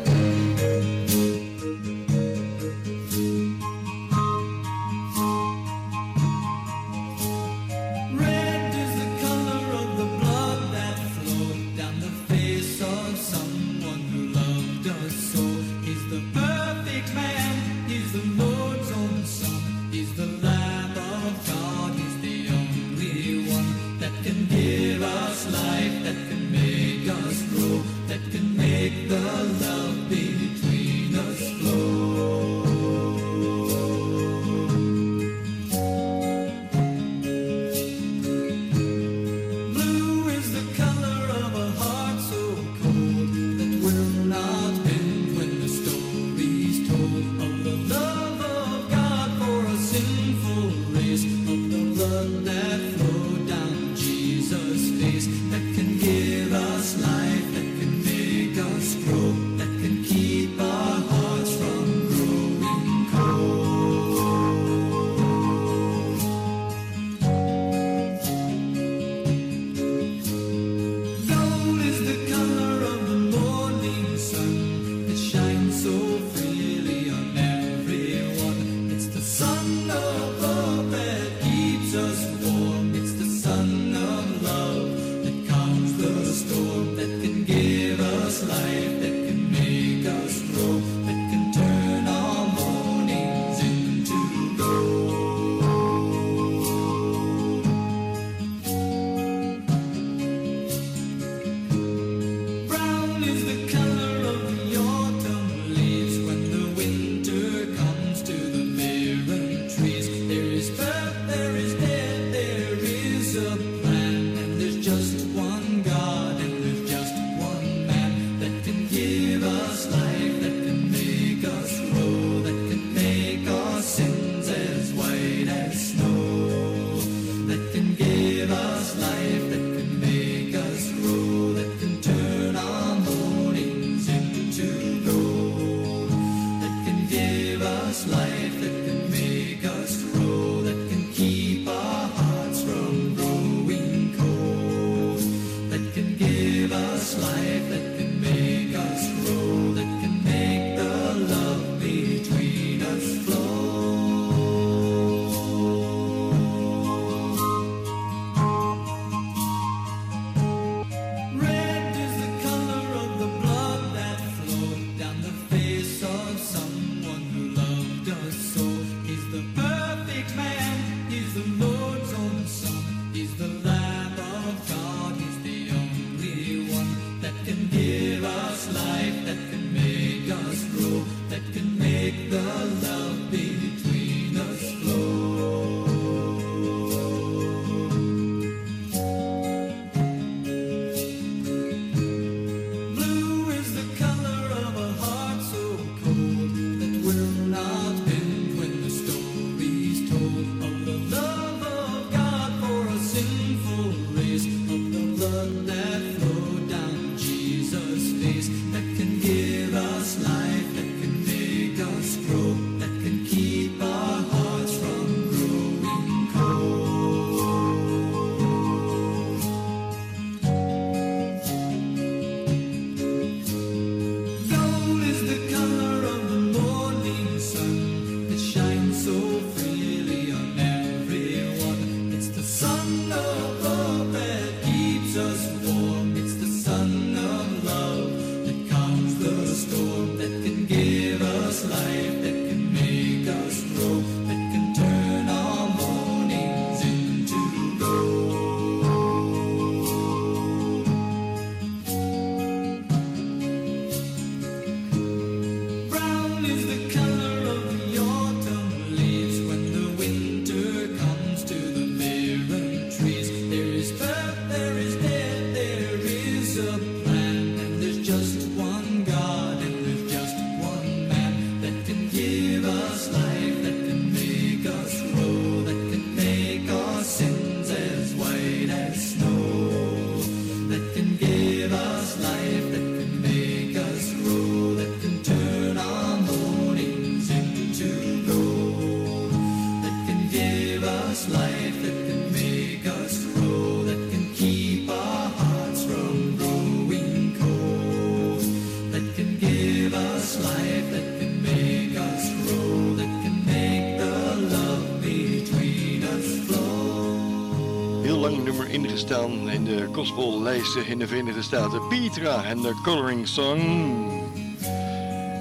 Ingestaan 309.08 309.50
in 309.50 309.64
de 309.64 309.88
gospellijsten 309.92 310.86
in 310.86 310.98
de 310.98 311.06
Verenigde 311.06 311.42
Staten. 311.42 311.88
Petra 311.88 312.44
en 312.44 312.60
de 312.62 312.80
Coloring 312.82 313.28
Song. 313.28 313.60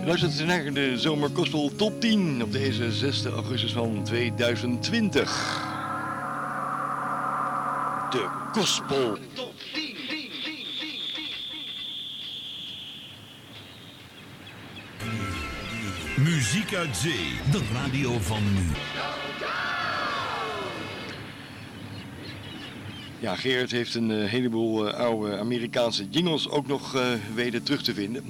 Luistert 0.05 0.45
naar 0.45 0.73
de 0.73 0.97
Zomer 0.97 1.29
Gospel 1.33 1.71
Top 1.75 2.01
10 2.01 2.43
op 2.43 2.51
deze 2.51 2.91
6 2.91 3.25
augustus 3.25 3.71
van 3.71 4.03
2020. 4.03 5.65
De 8.09 8.27
Gospel 8.51 9.17
Top 9.33 9.53
10. 9.73 9.95
Muziek 16.15 16.75
uit 16.75 16.97
zee, 16.97 17.39
de 17.51 17.61
radio 17.73 18.19
van 18.19 18.53
nu. 18.53 18.65
Ja, 23.19 23.35
Gerard 23.35 23.71
heeft 23.71 23.95
een 23.95 24.11
eh, 24.11 24.29
heleboel 24.29 24.87
eh, 24.87 24.93
oude 24.93 25.37
Amerikaanse 25.37 26.07
jingles 26.09 26.49
ook 26.49 26.67
nog 26.67 26.95
uh, 26.95 27.01
weder 27.35 27.63
terug 27.63 27.83
te 27.83 27.93
vinden. 27.93 28.23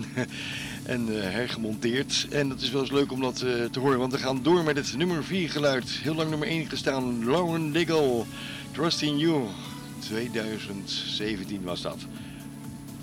en 0.83 1.07
hergemonteerd. 1.07 2.27
En 2.29 2.49
dat 2.49 2.61
is 2.61 2.71
wel 2.71 2.81
eens 2.81 2.91
leuk 2.91 3.11
om 3.11 3.21
dat 3.21 3.37
te 3.71 3.79
horen, 3.79 3.99
want 3.99 4.11
we 4.11 4.17
gaan 4.17 4.43
door 4.43 4.63
met 4.63 4.75
het 4.75 4.97
nummer 4.97 5.23
4 5.23 5.49
geluid. 5.49 5.89
Heel 5.89 6.15
lang 6.15 6.29
nummer 6.29 6.47
1 6.47 6.69
gestaan, 6.69 7.25
Lauren 7.25 7.71
Diggle, 7.71 8.23
Trust 8.71 9.01
in 9.01 9.17
You. 9.17 9.43
2017 9.99 11.63
was 11.63 11.81
dat. 11.81 11.97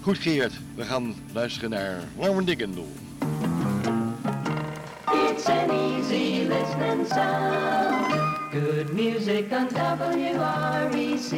Goed 0.01 0.19
Gerard, 0.19 0.53
we 0.75 0.85
gaan 0.85 1.15
luisteren 1.33 1.71
naar 1.71 2.01
Lauren 2.19 2.45
Diggle. 2.45 2.69
It's 5.31 5.47
an 5.47 5.71
easy. 5.71 6.35
Good 8.55 8.95
music 8.95 9.51
on 9.53 9.69
WREC. 9.69 11.35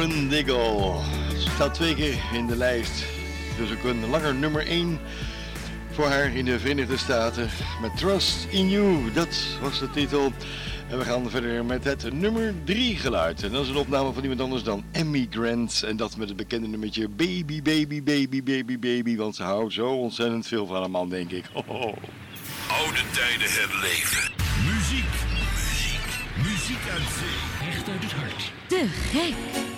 Lauren 0.00 0.28
Diggle. 0.28 0.98
Ze 1.38 1.50
staat 1.54 1.74
twee 1.74 1.94
keer 1.94 2.18
in 2.32 2.46
de 2.46 2.56
lijst. 2.56 3.04
Dus 3.58 3.70
ook 3.72 3.84
een 3.84 4.10
langer 4.10 4.34
nummer 4.34 4.66
1 4.66 4.98
voor 5.90 6.06
haar 6.06 6.36
in 6.36 6.44
de 6.44 6.58
Verenigde 6.58 6.96
Staten. 6.96 7.48
Met 7.80 7.96
Trust 7.96 8.46
in 8.50 8.70
You, 8.70 9.12
dat 9.12 9.36
was 9.60 9.78
de 9.78 9.90
titel. 9.90 10.32
En 10.88 10.98
we 10.98 11.04
gaan 11.04 11.30
verder 11.30 11.64
met 11.64 11.84
het 11.84 12.12
nummer 12.12 12.54
3 12.64 12.96
geluid. 12.96 13.42
En 13.42 13.52
dat 13.52 13.62
is 13.62 13.68
een 13.68 13.76
opname 13.76 14.12
van 14.12 14.22
iemand 14.22 14.40
anders 14.40 14.62
dan 14.62 14.84
Emmy 14.90 15.26
Grant. 15.30 15.82
En 15.82 15.96
dat 15.96 16.16
met 16.16 16.28
het 16.28 16.36
bekende 16.36 16.68
nummertje 16.68 17.08
Baby, 17.08 17.62
Baby, 17.62 18.02
Baby, 18.02 18.42
Baby, 18.42 18.78
Baby. 18.78 19.16
Want 19.16 19.36
ze 19.36 19.42
houdt 19.42 19.72
zo 19.72 19.86
ontzettend 19.86 20.46
veel 20.46 20.66
van 20.66 20.82
een 20.82 20.90
man, 20.90 21.08
denk 21.08 21.30
ik. 21.30 21.44
Oh. 21.54 21.80
Oude 22.68 23.02
tijden 23.12 23.50
herleven. 23.50 24.32
Muziek. 24.66 25.12
Muziek. 25.32 26.08
Muziek 26.36 26.90
uit 26.90 27.08
zee. 27.18 27.68
Echt 27.68 27.88
uit 27.88 28.02
het 28.02 28.12
hart. 28.12 28.52
Te 28.66 28.86
gek. 29.12 29.69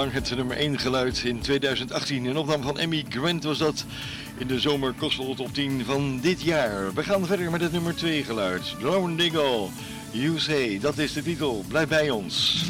lang 0.00 0.12
het 0.12 0.36
nummer 0.36 0.56
1 0.56 0.78
geluid 0.78 1.22
in 1.24 1.40
2018. 1.40 2.26
In 2.26 2.36
opname 2.36 2.62
van 2.62 2.78
Emmy 2.78 3.04
Grant 3.08 3.44
was 3.44 3.58
dat 3.58 3.84
in 4.38 4.46
de 4.46 4.60
zomer 4.60 4.92
Kosovo 4.92 5.34
top 5.34 5.54
10 5.54 5.84
van 5.84 6.20
dit 6.20 6.42
jaar. 6.42 6.94
We 6.94 7.02
gaan 7.02 7.26
verder 7.26 7.50
met 7.50 7.60
het 7.60 7.72
nummer 7.72 7.96
2 7.96 8.24
geluid. 8.24 8.74
Drone 8.78 9.16
Diggle, 9.16 9.68
You 10.10 10.38
Say, 10.38 10.78
dat 10.80 10.98
is 10.98 11.12
de 11.12 11.22
titel. 11.22 11.64
Blijf 11.68 11.88
bij 11.88 12.10
ons. 12.10 12.64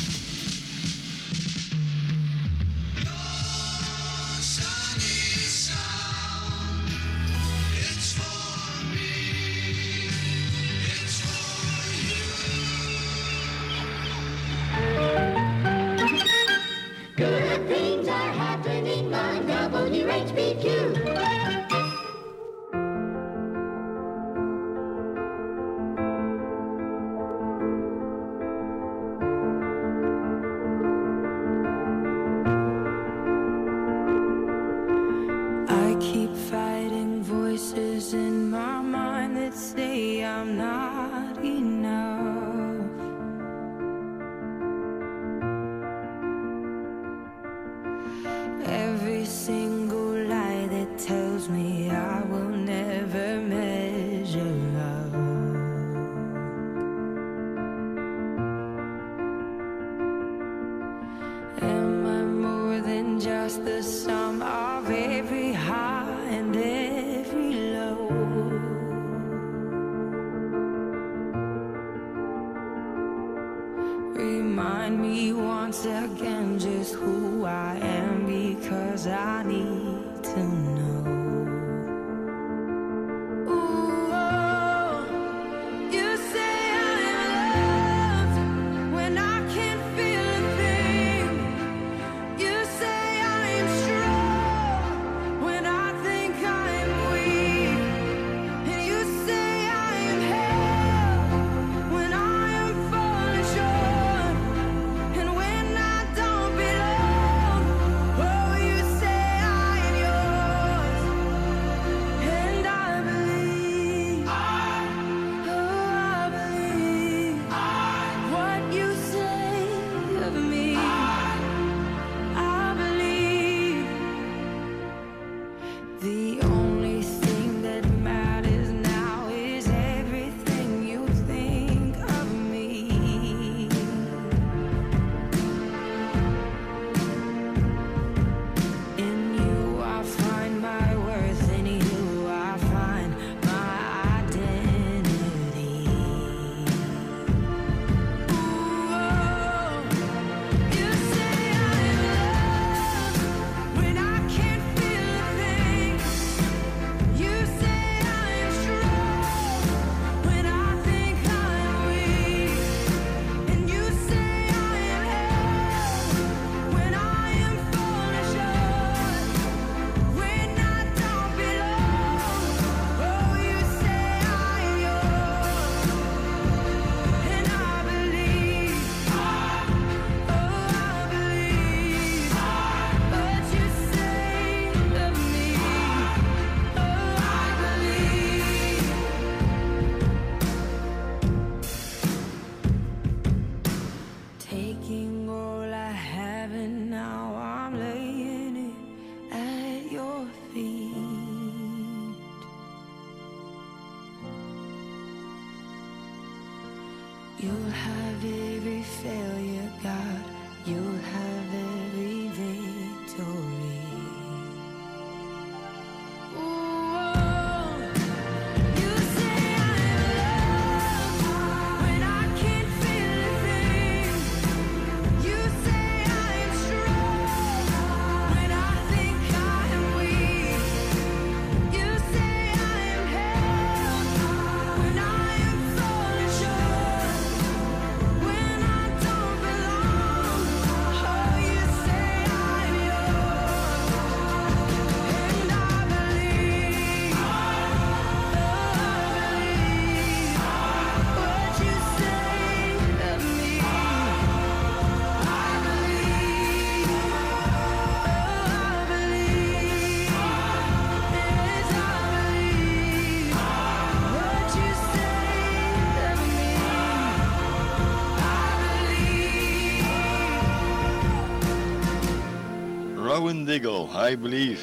Diggle, 273.51 273.89
I 274.11 274.17
Believe. 274.17 274.61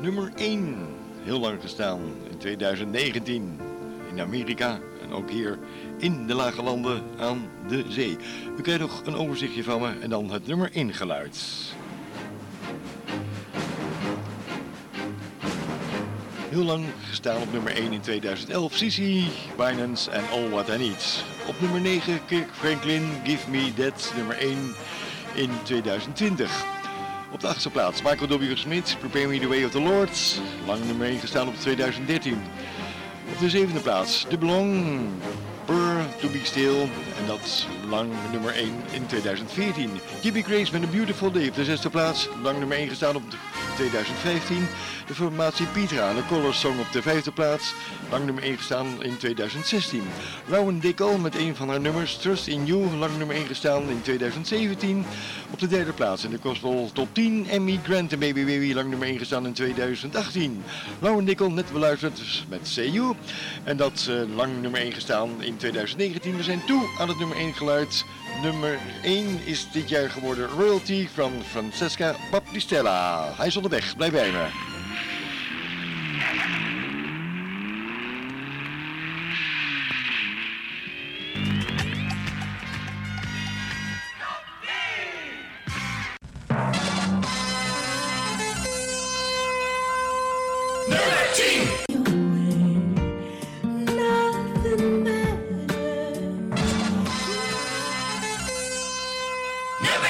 Nummer 0.00 0.32
1, 0.36 0.76
heel 1.22 1.40
lang 1.40 1.60
gestaan 1.60 2.00
in 2.30 2.38
2019 2.38 3.60
in 4.10 4.20
Amerika 4.20 4.80
en 5.02 5.12
ook 5.12 5.30
hier 5.30 5.58
in 5.96 6.26
de 6.26 6.34
Lage 6.34 6.62
Landen 6.62 7.02
aan 7.18 7.48
de 7.68 7.84
zee. 7.88 8.16
U 8.58 8.62
krijgt 8.62 8.80
nog 8.80 9.02
een 9.04 9.14
overzichtje 9.14 9.64
van 9.64 9.80
me 9.80 9.98
en 10.00 10.10
dan 10.10 10.30
het 10.30 10.46
nummer 10.46 10.70
1 10.72 10.94
geluid. 10.94 11.38
Heel 16.48 16.64
lang 16.64 16.84
gestaan 17.08 17.42
op 17.42 17.52
nummer 17.52 17.72
1 17.72 17.92
in 17.92 18.00
2011, 18.00 18.74
Sissy, 18.76 19.24
Binance 19.56 20.10
en 20.10 20.24
All 20.30 20.48
What 20.48 20.68
I 20.68 20.76
Need. 20.76 21.24
Op 21.46 21.60
nummer 21.60 21.80
9, 21.80 22.24
Kirk 22.26 22.48
Franklin, 22.52 23.08
Give 23.24 23.50
Me 23.50 23.72
That, 23.74 24.12
nummer 24.16 24.36
1 24.36 24.74
in 25.34 25.50
2020. 25.62 26.77
Op 27.32 27.40
de 27.40 27.46
achtste 27.46 27.70
plaats 27.70 28.02
Michael 28.02 28.38
W. 28.38 28.56
Smith, 28.56 28.96
Prepare 29.00 29.26
Me 29.26 29.38
The 29.38 29.48
Way 29.48 29.64
of 29.64 29.70
the 29.70 29.80
Lord. 29.80 30.40
Lang 30.66 30.84
nummer 30.84 31.06
1 31.06 31.18
gestaan 31.18 31.48
op 31.48 31.54
2013. 31.54 32.42
Op 33.32 33.38
de 33.38 33.50
zevende 33.50 33.80
plaats 33.80 34.26
De 34.28 34.38
Belong, 34.38 35.00
Burr 35.66 36.04
To 36.20 36.28
Be 36.28 36.40
Still. 36.42 36.80
En 37.18 37.26
dat 37.26 37.66
lang 37.88 38.10
nummer 38.32 38.54
1 38.54 38.72
in 38.90 39.06
2014. 39.06 39.90
Jimmy 40.22 40.42
Grace 40.42 40.72
met 40.72 40.82
A 40.82 40.86
Beautiful 40.86 41.30
Day 41.30 41.48
op 41.48 41.54
de 41.54 41.64
zesde 41.64 41.90
plaats. 41.90 42.28
Lang 42.42 42.58
nummer 42.58 42.76
1 42.76 42.88
gestaan 42.88 43.16
op 43.16 43.22
2015. 43.76 44.66
De 45.06 45.14
formatie 45.14 45.66
Pietra, 45.66 46.14
de 46.14 46.26
Colors 46.28 46.60
Song 46.60 46.78
op 46.78 46.92
de 46.92 47.02
vijfde 47.02 47.32
plaats. 47.32 47.74
Lang 48.10 48.24
nummer 48.24 48.42
1 48.42 48.56
gestaan 48.56 49.02
in 49.02 49.16
2016. 49.16 50.02
Rowan 50.48 50.78
Dickel 50.78 51.18
met 51.18 51.34
een 51.34 51.56
van 51.56 51.68
haar 51.68 51.80
nummers, 51.80 52.16
Trust 52.16 52.46
in 52.46 52.66
You. 52.66 52.96
Lang 52.96 53.18
nummer 53.18 53.36
1 53.36 53.46
gestaan 53.46 53.88
in 53.88 54.02
2017. 54.02 55.04
Op 55.50 55.58
de 55.58 55.66
derde 55.66 55.92
plaats 55.92 56.24
in 56.24 56.30
de 56.30 56.38
Gospel 56.42 56.90
Top 56.92 57.08
10. 57.12 57.46
Emmy 57.48 57.80
Grant 57.82 58.12
en 58.12 58.18
Baby 58.18 58.44
Baby, 58.44 58.72
lang 58.74 58.88
nummer 58.88 59.08
1 59.08 59.18
gestaan 59.18 59.46
in 59.46 59.52
2018. 59.52 60.62
Rowan 61.00 61.24
Dickel, 61.24 61.50
net 61.50 61.72
beluisterd 61.72 62.44
met 62.48 62.74
You. 62.74 63.14
En 63.64 63.76
dat 63.76 64.06
uh, 64.10 64.36
lang 64.36 64.60
nummer 64.60 64.80
1 64.80 64.92
gestaan 64.92 65.42
in 65.42 65.56
2019. 65.56 66.36
We 66.36 66.42
zijn 66.42 66.64
toe 66.66 66.82
aan 66.98 67.08
het 67.08 67.18
nummer 67.18 67.36
1 67.36 67.54
geluid. 67.54 67.77
Nummer 68.42 68.78
1 69.02 69.40
is 69.44 69.70
dit 69.70 69.88
jaar 69.88 70.10
geworden 70.10 70.46
Royalty 70.48 71.08
van 71.14 71.32
Francesca 71.50 72.16
Baptistella. 72.30 73.32
Hij 73.36 73.46
is 73.46 73.56
onderweg, 73.56 73.96
blijf 73.96 74.12
bij 74.12 74.30
me. 74.30 74.46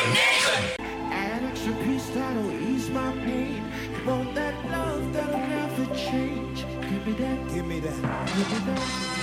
9. 0.09 0.89
An 1.13 1.45
extra 1.45 1.73
piece 1.85 2.09
that'll 2.11 2.51
ease 2.53 2.89
my 2.91 3.13
pain. 3.25 3.63
Want 4.07 4.35
that 4.35 4.55
love 4.71 5.13
that'll 5.13 5.39
never 5.39 5.87
change. 5.95 6.65
Give 6.89 7.07
me 7.07 7.13
that. 7.15 7.49
Give 7.53 7.67
me 7.67 7.81
that. 7.81 8.27
Give 8.37 8.51
me 8.51 8.59
that. 8.67 9.19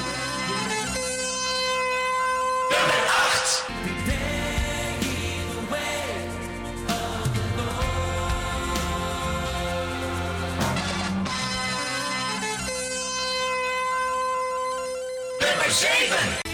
Nummer 15.41 16.44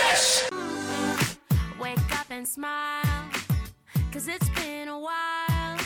8. 0.00 0.06
Nummer 0.06 0.16
7. 0.16 0.50
Nummer 0.50 1.18
6. 1.18 1.38
Wake 1.80 2.18
up 2.18 2.26
and 2.30 2.46
smile, 2.46 3.28
cause 4.12 4.28
it's 4.28 4.48
been 4.50 4.88
a 4.88 4.98
while. 4.98 5.78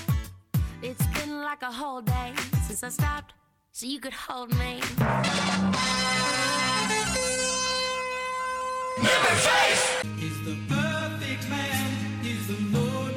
It's 0.82 1.06
been 1.18 1.42
like 1.42 1.62
a 1.62 1.72
whole 1.72 2.02
day 2.02 2.32
since 2.66 2.82
I 2.82 2.88
stopped, 2.90 3.32
so 3.72 3.86
you 3.86 4.00
could 4.00 4.12
hold 4.12 4.50
me. 4.58 4.80
Nummer 8.98 9.34
5. 9.36 10.02
He's 10.18 10.38
the 10.44 10.56
perfect 10.68 11.48
man. 11.48 11.90
He's 12.22 12.46
the 12.48 12.78
Lord's 12.78 13.13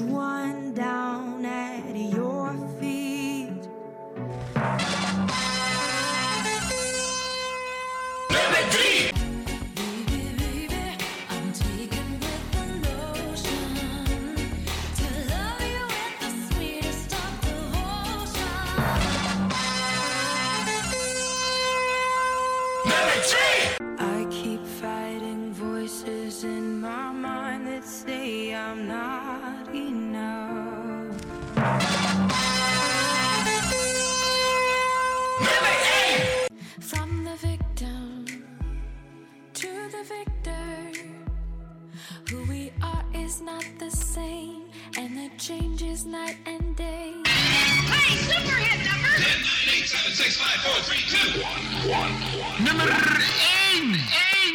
one 0.00 0.72
down 0.72 1.19
the 40.00 40.14
victor, 40.14 40.92
who 42.30 42.44
we 42.44 42.72
are 42.82 43.04
is 43.14 43.40
not 43.40 43.64
the 43.78 43.90
same, 43.90 44.62
and 44.96 45.16
the 45.16 45.30
change 45.36 45.82
is 45.82 46.06
night 46.06 46.36
and 46.46 46.76
day. 46.76 47.12
Hey, 47.26 48.16
super 48.16 48.56
hit 48.56 48.86
number. 48.88 49.08
10, 49.08 49.18
9, 49.18 49.76
8, 49.76 49.88
7, 49.88 50.12
6, 50.12 50.36
5, 50.40 50.60
4, 50.60 50.82
3, 50.82 51.04
2, 51.32 51.40
1, 51.40 51.52
1, 51.90 52.12
1. 52.40 52.64
Nummer 52.64 52.84
1. 52.84 52.90
1, 52.90 53.00
1, 53.00 53.10
1, 53.10 53.12
1, 53.44 53.60
1, 53.60 53.90
1. 53.90 54.49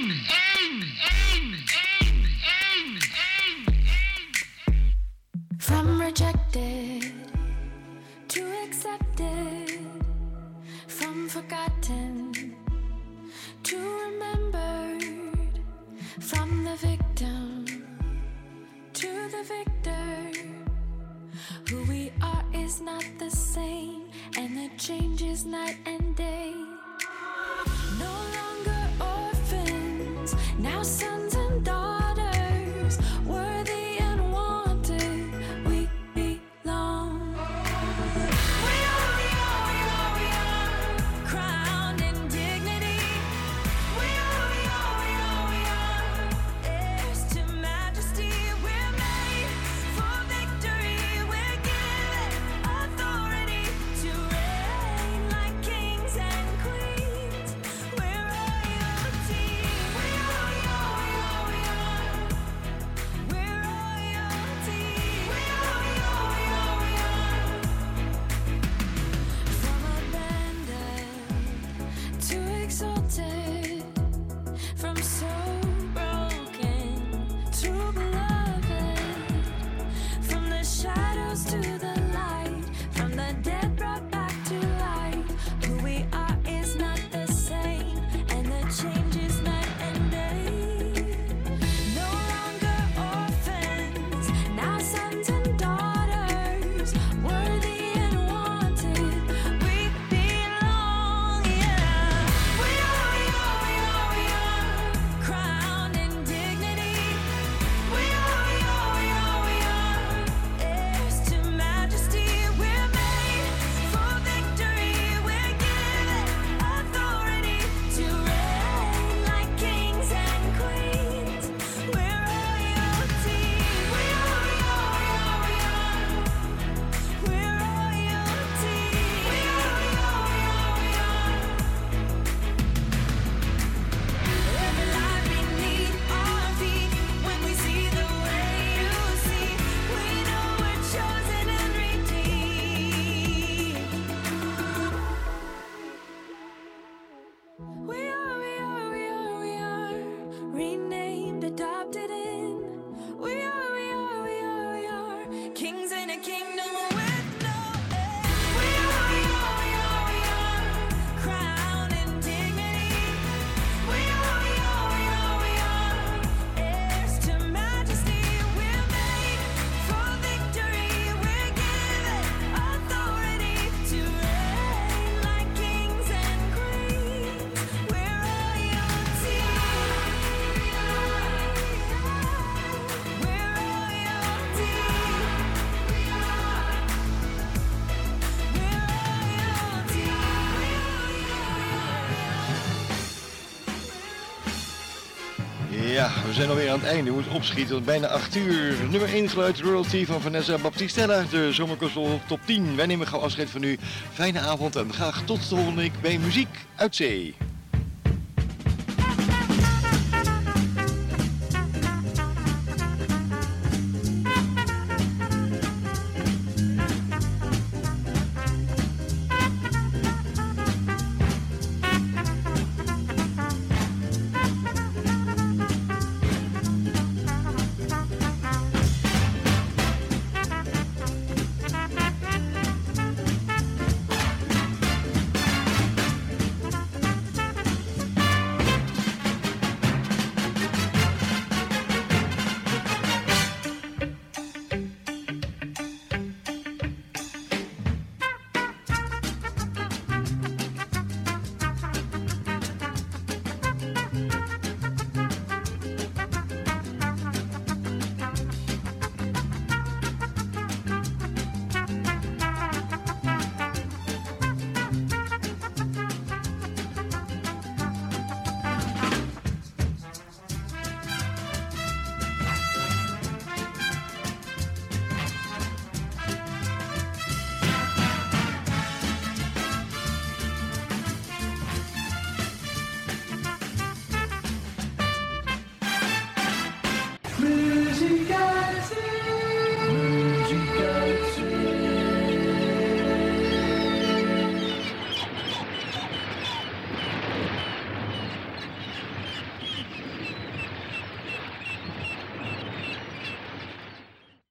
Zijn 196.35 196.49
alweer 196.49 196.69
aan 196.69 196.79
het 196.79 196.87
einde. 196.87 197.09
We 197.09 197.15
moeten 197.15 197.31
opschieten, 197.31 197.83
bijna 197.83 198.07
8 198.07 198.35
uur. 198.35 198.75
Nummer 198.89 199.13
1 199.13 199.29
geluid 199.29 199.59
royalty 199.59 200.05
van 200.05 200.21
Vanessa 200.21 200.57
Baptistella, 200.57 201.23
de 201.29 201.53
zomerkostel 201.53 202.21
top 202.27 202.39
10. 202.45 202.75
Wij 202.75 202.85
nemen 202.85 203.07
gauw 203.07 203.19
afscheid 203.19 203.49
van 203.49 203.63
u. 203.63 203.77
Fijne 204.13 204.39
avond 204.39 204.75
en 204.75 204.93
graag 204.93 205.23
tot 205.25 205.37
de 205.37 205.55
volgende 205.55 205.81
week 205.81 206.01
bij 206.01 206.17
Muziek 206.17 206.65
uit 206.75 206.95
Zee. 206.95 207.35